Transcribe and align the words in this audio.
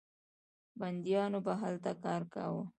بندیانو 0.79 1.39
به 1.45 1.53
هلته 1.61 1.91
کار 2.03 2.21
کاوه. 2.33 2.63